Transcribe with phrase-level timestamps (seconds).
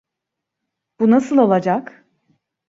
[0.99, 2.05] Bu nasıl olacak?